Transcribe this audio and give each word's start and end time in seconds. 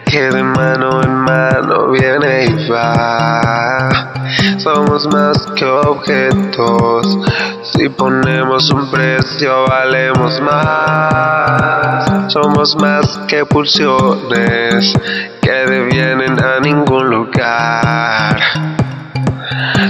que 0.07 0.30
de 0.30 0.43
mano 0.43 1.03
en 1.03 1.15
mano 1.15 1.91
viene 1.91 2.47
y 2.47 2.70
va. 2.70 4.15
Somos 4.57 5.07
más 5.09 5.37
que 5.55 5.67
objetos, 5.67 7.19
si 7.65 7.91
ponemos 7.91 8.70
un 8.70 8.91
precio 8.91 9.67
valemos 9.69 10.41
más. 10.41 12.33
Somos 12.33 12.77
más 12.77 13.19
que 13.29 13.45
pulsiones, 13.45 14.95
que 15.42 15.53
devienen 15.53 16.42
a 16.42 16.61
ningún 16.61 17.11
lugar. 17.11 18.41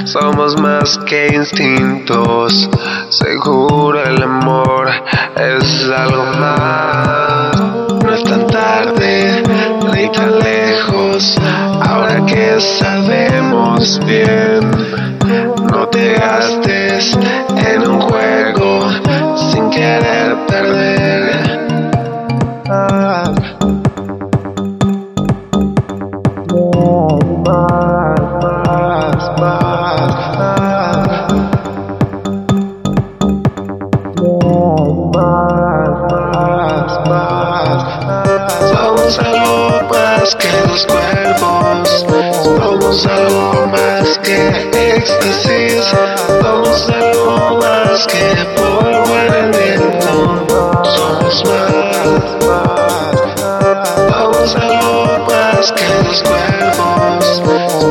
Somos 0.07 0.61
más 0.61 0.99
que 1.07 1.29
instintos, 1.29 2.69
seguro 3.11 4.02
el 4.02 4.21
amor 4.25 4.91
es 5.37 5.89
algo 5.89 6.24
más. 6.41 7.24
Sabemos 13.85 14.07
bien. 14.07 14.71
No 15.71 15.88
te 15.88 16.15
gastes 16.15 17.16
en 17.57 17.88
un 17.88 18.01
juego 18.01 18.88
sin 19.51 19.71
querer 19.71 20.37
perder. 20.46 21.45
Más, 27.45 27.71
más, 28.43 29.30
más. 29.40 29.74
Somos 38.71 39.18
algo 39.18 39.59
más 39.90 40.37
que 40.37 40.49
los 40.68 40.87
cuerpos. 40.87 42.07
Somos 42.43 43.07
algo 43.07 43.63
éxtasis. 45.05 45.85
Somos 46.43 46.88
algo 46.88 47.59
más 47.60 48.07
que 48.07 48.27
polvo 48.57 49.15
en 49.38 49.51
viento. 49.51 50.15
Somos 50.95 51.45
más, 51.49 52.23
más. 52.46 53.24
Somos 54.15 54.57
algo 54.57 55.19
más 55.29 55.73
que 55.73 55.88
los 56.05 56.23
cuerpos. 56.23 57.24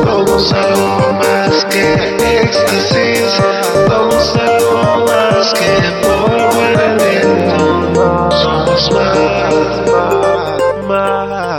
Somos 0.04 0.52
algo 0.52 1.12
más 1.20 1.64
que 1.70 1.86
éxtasis. 2.42 2.93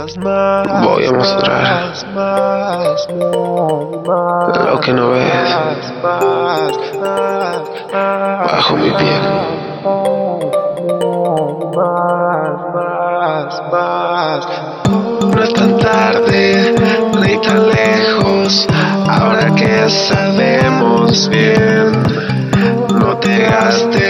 Voy 0.06 1.04
a 1.04 1.12
mostrar 1.12 1.92
lo 4.64 4.80
que 4.80 4.92
no 4.92 5.10
ves 5.10 5.56
bajo 8.44 8.76
mi 8.76 8.90
piel. 8.90 9.22
No 15.34 15.42
es 15.42 15.52
tan 15.54 15.76
tarde 15.78 16.74
ni 17.20 17.36
tan 17.38 17.66
lejos, 17.66 18.64
ahora 19.08 19.52
que 19.56 19.90
sabemos 19.90 21.28
bien. 21.28 22.00
No 22.90 23.16
te 23.18 23.38
gastes 23.42 24.05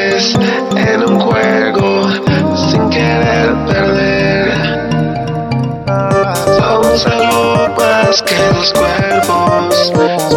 más 7.32 8.22
que 8.22 8.36
los 8.54 8.72
cuerpos, 8.72 9.92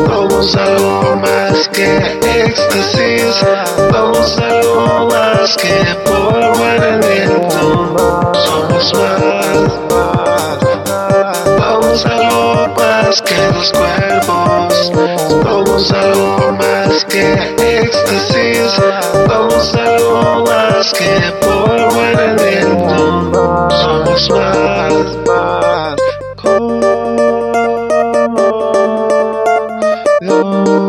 somos 0.08 0.56
algo 0.56 1.16
más 1.18 1.68
que 1.70 1.98
éxtasis, 2.46 3.36
somos 3.92 4.38
algo 4.38 5.08
más 5.10 5.58
que 5.58 5.86
polvo 6.06 6.66
en 6.66 6.84
el 6.84 7.00
viento. 7.00 7.96
Somos 8.46 8.94
más, 8.94 9.72
somos 11.60 12.06
algo 12.06 12.68
más 12.78 13.22
que 13.22 13.52
los 13.54 13.72
cuerpos, 13.72 14.92
somos 15.44 15.92
algo 15.92 16.52
más 16.54 17.06
que 17.06 17.34
éxtasis, 17.82 18.72
somos 19.28 19.76
algo 19.76 20.46
más 20.46 20.94
que 20.94 21.29
Senhor. 30.30 30.89